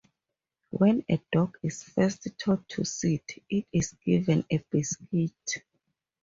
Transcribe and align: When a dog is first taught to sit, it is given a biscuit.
When 0.71 1.05
a 1.09 1.21
dog 1.31 1.59
is 1.61 1.83
first 1.83 2.27
taught 2.39 2.67
to 2.69 2.83
sit, 2.83 3.33
it 3.51 3.67
is 3.71 3.91
given 4.03 4.43
a 4.49 4.57
biscuit. 4.71 5.63